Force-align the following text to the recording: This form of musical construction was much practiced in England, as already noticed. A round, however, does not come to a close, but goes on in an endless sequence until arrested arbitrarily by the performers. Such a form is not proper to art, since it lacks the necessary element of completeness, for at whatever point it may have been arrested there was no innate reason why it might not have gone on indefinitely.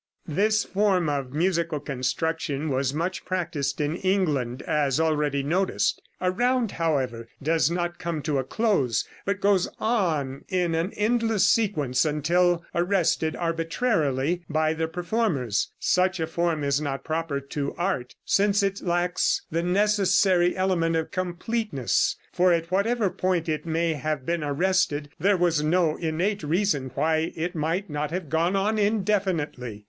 This 0.27 0.63
form 0.63 1.09
of 1.09 1.31
musical 1.31 1.79
construction 1.79 2.69
was 2.69 2.91
much 2.91 3.23
practiced 3.23 3.79
in 3.79 3.95
England, 3.97 4.63
as 4.63 4.99
already 4.99 5.43
noticed. 5.43 6.01
A 6.19 6.31
round, 6.31 6.71
however, 6.71 7.27
does 7.43 7.69
not 7.69 7.99
come 7.99 8.23
to 8.23 8.39
a 8.39 8.43
close, 8.43 9.07
but 9.25 9.39
goes 9.39 9.67
on 9.79 10.43
in 10.49 10.73
an 10.73 10.91
endless 10.93 11.45
sequence 11.45 12.03
until 12.03 12.65
arrested 12.73 13.35
arbitrarily 13.35 14.43
by 14.49 14.73
the 14.73 14.87
performers. 14.87 15.71
Such 15.79 16.19
a 16.19 16.25
form 16.25 16.63
is 16.63 16.81
not 16.81 17.03
proper 17.03 17.39
to 17.39 17.75
art, 17.75 18.15
since 18.25 18.63
it 18.63 18.81
lacks 18.81 19.43
the 19.51 19.61
necessary 19.61 20.57
element 20.57 20.95
of 20.95 21.11
completeness, 21.11 22.15
for 22.33 22.51
at 22.51 22.71
whatever 22.71 23.11
point 23.11 23.47
it 23.47 23.67
may 23.67 23.93
have 23.93 24.25
been 24.25 24.43
arrested 24.43 25.09
there 25.19 25.37
was 25.37 25.61
no 25.61 25.95
innate 25.97 26.41
reason 26.41 26.89
why 26.95 27.31
it 27.35 27.53
might 27.53 27.87
not 27.87 28.09
have 28.09 28.29
gone 28.31 28.55
on 28.55 28.79
indefinitely. 28.79 29.79